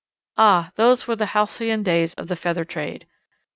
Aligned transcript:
Ah, 0.39 0.71
those 0.77 1.07
were 1.07 1.15
the 1.15 1.27
halcyon 1.27 1.83
days 1.83 2.15
of 2.15 2.25
the 2.25 2.35
feather 2.35 2.65
trade! 2.65 3.05